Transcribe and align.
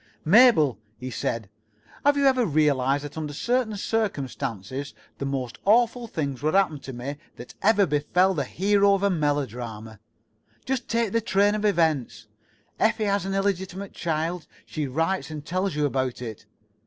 He 0.01 0.15
did. 0.15 0.29
"Mabel," 0.31 0.79
he 0.97 1.11
said, 1.11 1.47
"have 2.03 2.17
you 2.17 2.25
ever 2.25 2.43
realized 2.43 3.03
that 3.03 3.19
under 3.19 3.33
certain 3.33 3.77
circumstances 3.77 4.95
the 5.19 5.27
most 5.27 5.59
awful 5.63 6.07
things 6.07 6.41
would 6.41 6.55
happen 6.55 6.79
to 6.79 6.91
me 6.91 7.17
that 7.35 7.53
ever 7.61 7.85
befell 7.85 8.33
the 8.33 8.43
hero 8.43 8.95
of 8.95 9.03
a 9.03 9.11
melodrama? 9.11 9.99
Just 10.65 10.87
take 10.87 11.11
the 11.11 11.21
train 11.21 11.53
of 11.53 11.65
events. 11.65 12.25
Effie 12.79 13.03
has 13.03 13.27
an 13.27 13.35
illegitimate 13.35 13.93
child. 13.93 14.47
She 14.65 14.87
writes 14.87 15.29
and 15.29 15.45
tells 15.45 15.75
you 15.75 15.85
about 15.85 16.19
it." 16.19 16.47